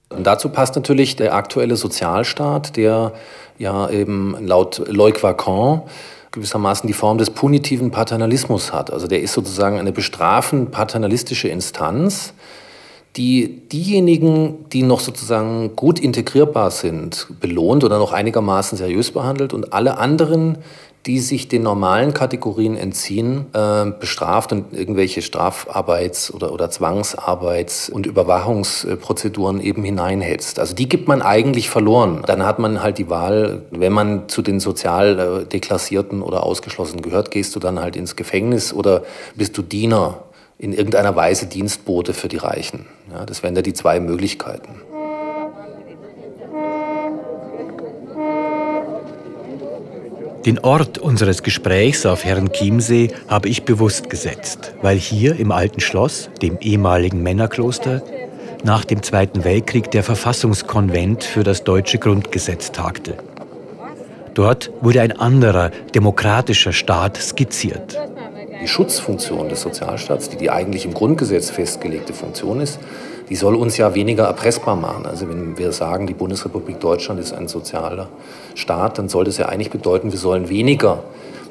[0.09, 3.13] Und dazu passt natürlich der aktuelle Sozialstaat, der
[3.57, 5.83] ja eben laut Loic Vacan
[6.31, 8.91] gewissermaßen die Form des punitiven Paternalismus hat.
[8.91, 12.33] Also der ist sozusagen eine bestrafend paternalistische Instanz,
[13.17, 19.73] die diejenigen, die noch sozusagen gut integrierbar sind, belohnt oder noch einigermaßen seriös behandelt und
[19.73, 20.57] alle anderen,
[21.05, 28.05] die sich den normalen Kategorien entziehen, äh, bestraft und irgendwelche Strafarbeits- oder, oder Zwangsarbeits- und
[28.05, 30.59] Überwachungsprozeduren eben hineinhetzt.
[30.59, 32.21] Also die gibt man eigentlich verloren.
[32.27, 37.01] Dann hat man halt die Wahl, wenn man zu den sozial äh, deklassierten oder ausgeschlossenen
[37.01, 39.01] gehört, gehst du dann halt ins Gefängnis oder
[39.35, 40.19] bist du Diener,
[40.61, 42.85] in irgendeiner Weise Dienstbote für die Reichen.
[43.11, 44.81] Ja, das wären da die zwei Möglichkeiten.
[50.45, 55.79] Den Ort unseres Gesprächs auf Herrn Chiemsee habe ich bewusst gesetzt, weil hier im alten
[55.79, 58.03] Schloss, dem ehemaligen Männerkloster,
[58.63, 63.17] nach dem Zweiten Weltkrieg der Verfassungskonvent für das deutsche Grundgesetz tagte.
[64.35, 67.97] Dort wurde ein anderer, demokratischer Staat skizziert.
[68.61, 72.79] Die Schutzfunktion des Sozialstaats, die die eigentlich im Grundgesetz festgelegte Funktion ist,
[73.27, 75.07] die soll uns ja weniger erpressbar machen.
[75.07, 78.09] Also wenn wir sagen, die Bundesrepublik Deutschland ist ein sozialer
[78.53, 81.03] Staat, dann soll das ja eigentlich bedeuten, wir sollen weniger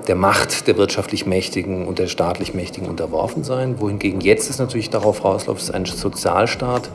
[0.06, 3.80] der Macht der wirtschaftlich Mächtigen und der staatlich Mächtigen unterworfen sein.
[3.80, 6.90] Wohingegen jetzt es natürlich darauf rausläuft, es ist ein Sozialstaat,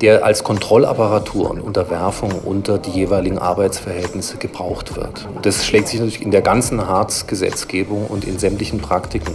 [0.00, 5.28] der als Kontrollapparatur und Unterwerfung unter die jeweiligen Arbeitsverhältnisse gebraucht wird.
[5.42, 9.32] Das schlägt sich natürlich in der ganzen Hartz-Gesetzgebung und in sämtlichen Praktiken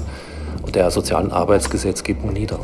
[0.74, 2.59] der sozialen Arbeitsgesetzgebung nieder.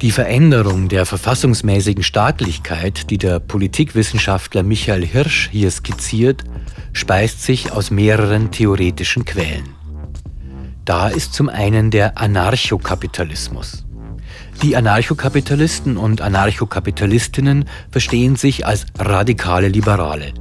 [0.00, 6.44] Die Veränderung der verfassungsmäßigen Staatlichkeit, die der Politikwissenschaftler Michael Hirsch hier skizziert,
[6.92, 9.74] speist sich aus mehreren theoretischen Quellen.
[10.84, 13.87] Da ist zum einen der Anarchokapitalismus.
[14.62, 20.32] Die Anarchokapitalisten und Anarchokapitalistinnen verstehen sich als radikale Liberale.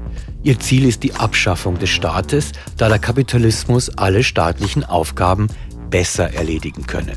[0.41, 5.49] Ihr Ziel ist die Abschaffung des Staates, da der Kapitalismus alle staatlichen Aufgaben
[5.91, 7.13] besser erledigen könne.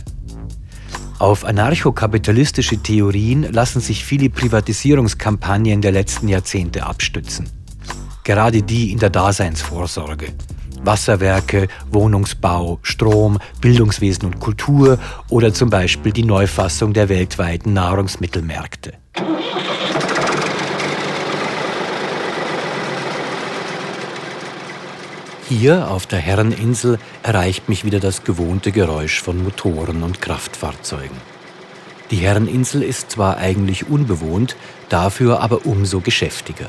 [1.18, 7.48] Auf anarchokapitalistische Theorien lassen sich viele Privatisierungskampagnen der letzten Jahrzehnte abstützen.
[8.24, 10.34] Gerade die in der Daseinsvorsorge.
[10.84, 18.94] Wasserwerke, Wohnungsbau, Strom, Bildungswesen und Kultur oder zum Beispiel die Neufassung der weltweiten Nahrungsmittelmärkte.
[25.48, 31.16] Hier auf der Herreninsel erreicht mich wieder das gewohnte Geräusch von Motoren und Kraftfahrzeugen.
[32.12, 34.56] Die Herreninsel ist zwar eigentlich unbewohnt,
[34.88, 36.68] dafür aber umso geschäftiger.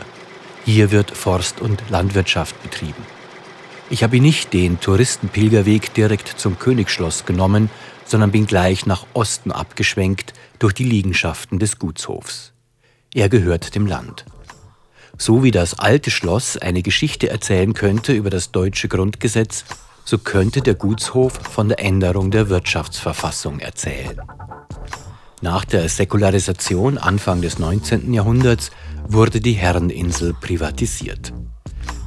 [0.66, 3.06] Hier wird Forst- und Landwirtschaft betrieben.
[3.92, 7.70] Ich habe nicht den Touristenpilgerweg direkt zum Königsschloss genommen,
[8.06, 12.54] sondern bin gleich nach Osten abgeschwenkt durch die Liegenschaften des Gutshofs.
[13.14, 14.24] Er gehört dem Land.
[15.18, 19.66] So wie das alte Schloss eine Geschichte erzählen könnte über das deutsche Grundgesetz,
[20.06, 24.22] so könnte der Gutshof von der Änderung der Wirtschaftsverfassung erzählen.
[25.42, 28.14] Nach der Säkularisation Anfang des 19.
[28.14, 28.72] Jahrhunderts
[29.10, 31.34] wurde die Herreninsel privatisiert.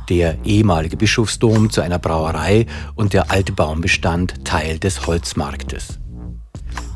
[0.08, 5.98] Der ehemalige Bischofsdom zu einer Brauerei und der alte Baumbestand Teil des Holzmarktes.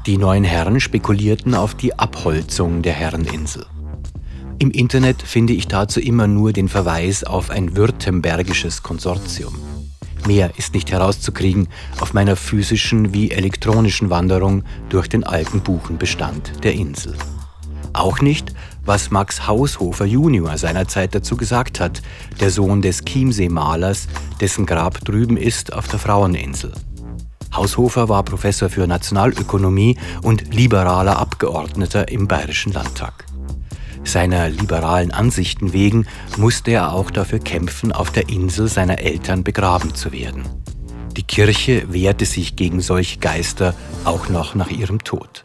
[0.04, 3.64] Die neuen Herren spekulierten auf die Abholzung der Herreninsel.
[4.58, 9.54] Im Internet finde ich dazu immer nur den Verweis auf ein württembergisches Konsortium.
[10.26, 11.68] Mehr ist nicht herauszukriegen
[12.00, 17.14] auf meiner physischen wie elektronischen Wanderung durch den alten Buchenbestand der Insel.
[17.92, 18.52] Auch nicht,
[18.88, 22.00] was Max Haushofer Junior seinerzeit dazu gesagt hat,
[22.40, 24.08] der Sohn des Chiemsee-Malers,
[24.40, 26.72] dessen Grab drüben ist auf der Fraueninsel.
[27.54, 33.26] Haushofer war Professor für Nationalökonomie und liberaler Abgeordneter im Bayerischen Landtag.
[34.04, 36.06] Seiner liberalen Ansichten wegen
[36.38, 40.44] musste er auch dafür kämpfen, auf der Insel seiner Eltern begraben zu werden.
[41.14, 43.74] Die Kirche wehrte sich gegen solche Geister
[44.04, 45.44] auch noch nach ihrem Tod.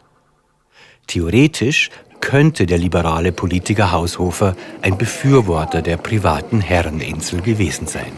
[1.06, 1.90] Theoretisch
[2.20, 8.12] könnte der liberale Politiker Haushofer ein Befürworter der privaten Herreninsel gewesen sein.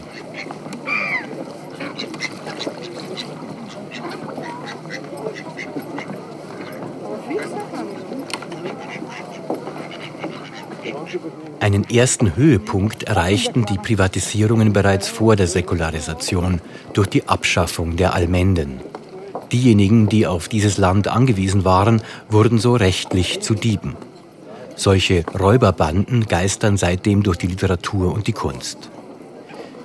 [11.59, 16.61] Einen ersten Höhepunkt erreichten die Privatisierungen bereits vor der Säkularisation
[16.93, 18.79] durch die Abschaffung der Almenden.
[19.51, 23.95] Diejenigen, die auf dieses Land angewiesen waren, wurden so rechtlich zu Dieben.
[24.75, 28.89] Solche Räuberbanden geistern seitdem durch die Literatur und die Kunst.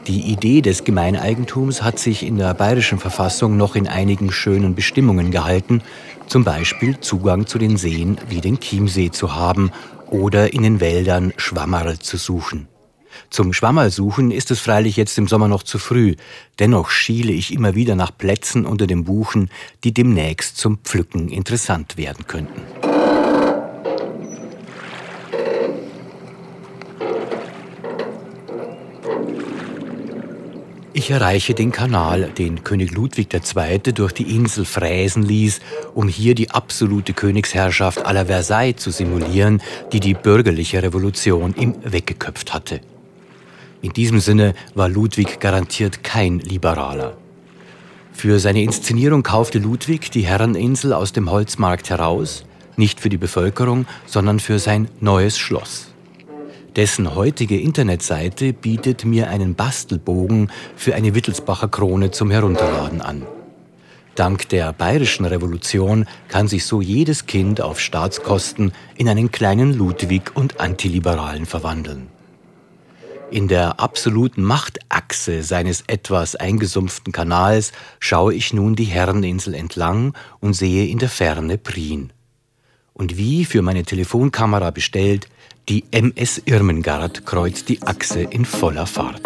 [0.08, 5.30] Die Idee des Gemeineigentums hat sich in der bayerischen Verfassung noch in einigen schönen Bestimmungen
[5.30, 5.80] gehalten,
[6.26, 9.70] zum Beispiel Zugang zu den Seen wie den Chiemsee zu haben
[10.10, 12.66] oder in den Wäldern Schwammerl zu suchen.
[13.30, 16.16] Zum Schwammerlsuchen ist es freilich jetzt im Sommer noch zu früh,
[16.58, 19.50] dennoch schiele ich immer wieder nach Plätzen unter den Buchen,
[19.84, 22.62] die demnächst zum Pflücken interessant werden könnten.
[30.94, 33.92] Ich erreiche den Kanal, den König Ludwig II.
[33.92, 35.60] durch die Insel fräsen ließ,
[35.94, 42.52] um hier die absolute Königsherrschaft aller Versailles zu simulieren, die die bürgerliche Revolution ihm weggeköpft
[42.52, 42.82] hatte.
[43.82, 47.16] In diesem Sinne war Ludwig garantiert kein Liberaler.
[48.12, 52.44] Für seine Inszenierung kaufte Ludwig die Herreninsel aus dem Holzmarkt heraus,
[52.76, 55.88] nicht für die Bevölkerung, sondern für sein neues Schloss.
[56.76, 63.26] Dessen heutige Internetseite bietet mir einen Bastelbogen für eine Wittelsbacher Krone zum Herunterladen an.
[64.14, 70.36] Dank der bayerischen Revolution kann sich so jedes Kind auf Staatskosten in einen kleinen Ludwig
[70.36, 72.11] und Antiliberalen verwandeln.
[73.32, 80.52] In der absoluten Machtachse seines etwas eingesumpften Kanals schaue ich nun die Herreninsel entlang und
[80.52, 82.12] sehe in der Ferne Prien.
[82.92, 85.28] Und wie für meine Telefonkamera bestellt,
[85.70, 89.22] die MS Irmengard kreuzt die Achse in voller Fahrt.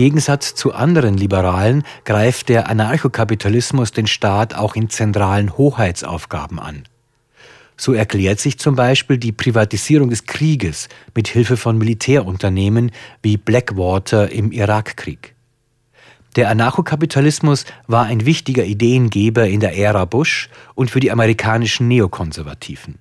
[0.00, 6.84] Gegensatz zu anderen Liberalen greift der Anarchokapitalismus den Staat auch in zentralen Hoheitsaufgaben an.
[7.76, 14.32] So erklärt sich zum Beispiel die Privatisierung des Krieges mit Hilfe von Militärunternehmen wie Blackwater
[14.32, 15.34] im Irakkrieg.
[16.34, 22.94] Der Anarchokapitalismus war ein wichtiger Ideengeber in der Ära Bush und für die amerikanischen Neokonservativen.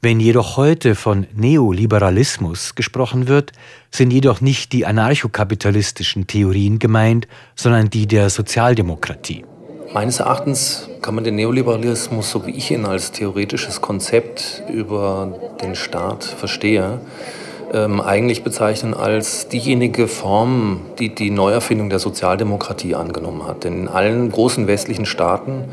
[0.00, 3.50] Wenn jedoch heute von Neoliberalismus gesprochen wird,
[3.90, 7.26] sind jedoch nicht die anarchokapitalistischen Theorien gemeint,
[7.56, 9.44] sondern die der Sozialdemokratie.
[9.92, 15.74] Meines Erachtens kann man den Neoliberalismus, so wie ich ihn als theoretisches Konzept über den
[15.74, 17.00] Staat verstehe,
[17.72, 23.64] ähm, eigentlich bezeichnen als diejenige Form, die die Neuerfindung der Sozialdemokratie angenommen hat.
[23.64, 25.64] Denn in allen großen westlichen Staaten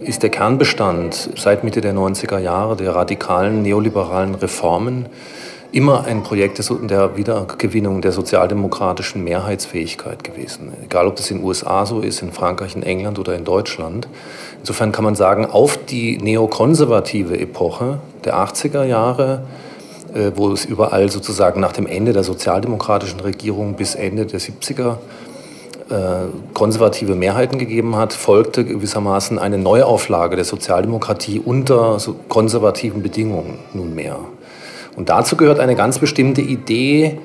[0.00, 5.06] ist der Kernbestand seit Mitte der 90er Jahre der radikalen neoliberalen Reformen
[5.72, 6.58] immer ein Projekt
[6.90, 10.72] der Wiedergewinnung der sozialdemokratischen Mehrheitsfähigkeit gewesen.
[10.84, 14.08] Egal, ob das in den USA so ist, in Frankreich, in England oder in Deutschland.
[14.60, 19.44] Insofern kann man sagen, auf die neokonservative Epoche der 80er Jahre,
[20.12, 24.94] äh, wo es überall sozusagen nach dem Ende der sozialdemokratischen Regierung bis Ende der 70er
[24.94, 25.29] äh,
[26.54, 34.18] konservative Mehrheiten gegeben hat, folgte gewissermaßen eine Neuauflage der Sozialdemokratie unter konservativen Bedingungen nunmehr.
[34.96, 37.18] Und dazu gehört eine ganz bestimmte Idee,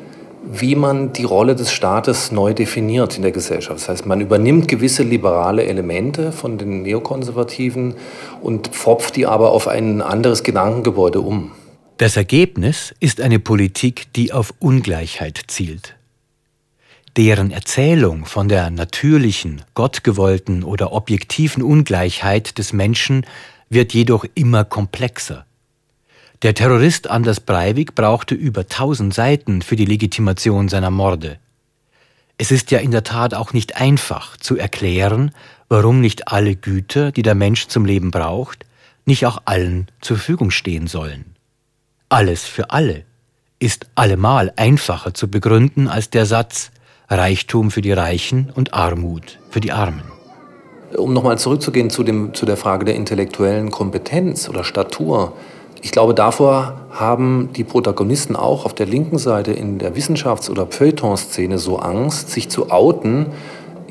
[0.52, 3.80] wie man die Rolle des Staates neu definiert in der Gesellschaft.
[3.82, 7.96] Das heißt, man übernimmt gewisse liberale Elemente von den Neokonservativen
[8.42, 11.52] und pfropft die aber auf ein anderes Gedankengebäude um.
[11.98, 15.96] Das Ergebnis ist eine Politik, die auf Ungleichheit zielt.
[17.18, 23.26] Deren Erzählung von der natürlichen, gottgewollten oder objektiven Ungleichheit des Menschen
[23.70, 25.46] wird jedoch immer komplexer.
[26.42, 31.40] Der Terrorist Anders Breivik brauchte über tausend Seiten für die Legitimation seiner Morde.
[32.38, 35.32] Es ist ja in der Tat auch nicht einfach zu erklären,
[35.70, 38.66] warum nicht alle Güter, die der Mensch zum Leben braucht,
[39.06, 41.36] nicht auch allen zur Verfügung stehen sollen.
[42.10, 43.06] Alles für alle
[43.58, 46.72] ist allemal einfacher zu begründen als der Satz
[47.10, 50.04] Reichtum für die Reichen und Armut für die Armen.
[50.98, 55.34] Um nochmal zurückzugehen zu, dem, zu der Frage der intellektuellen Kompetenz oder Statur.
[55.82, 60.68] Ich glaube, davor haben die Protagonisten auch auf der linken Seite in der Wissenschafts- oder
[60.68, 63.28] Feuilleton-Szene so Angst, sich zu outen.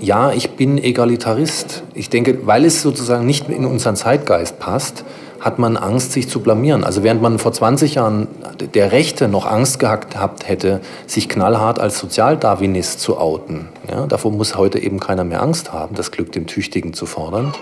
[0.00, 1.84] Ja, ich bin Egalitarist.
[1.94, 5.04] Ich denke, weil es sozusagen nicht in unseren Zeitgeist passt,
[5.44, 6.84] hat man Angst, sich zu blamieren.
[6.84, 8.28] Also während man vor 20 Jahren
[8.74, 14.56] der Rechte noch Angst gehabt hätte, sich knallhart als Sozialdarwinist zu outen, ja, davor muss
[14.56, 17.52] heute eben keiner mehr Angst haben, das Glück dem Tüchtigen zu fordern.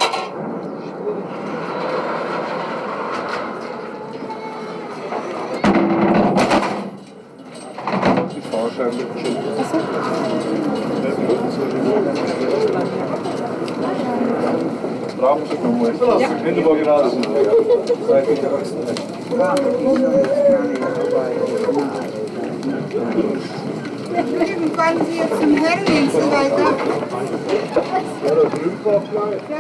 [16.45, 18.02] Hände mal gerade sind.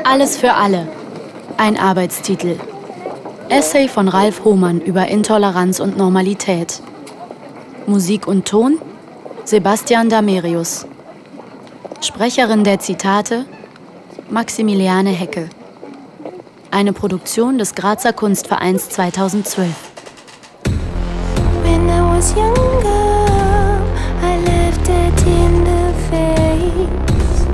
[0.04, 0.88] Alles für alle.
[1.56, 2.58] Ein Arbeitstitel.
[3.48, 6.82] Essay von Ralf Hohmann über Intoleranz und Normalität.
[7.86, 8.78] Musik und Ton
[9.44, 10.86] Sebastian Damerius.
[12.02, 13.46] Sprecherin der Zitate
[14.28, 15.48] Maximiliane Hecke.
[16.74, 19.68] Eine Produktion des Grazer Kunstvereins 2012.
[21.62, 23.78] When I was younger,
[24.22, 27.44] I left it in the face.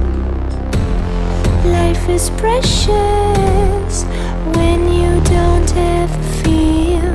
[1.66, 4.06] Life is precious
[4.54, 6.10] when you don't have
[6.44, 7.12] fear.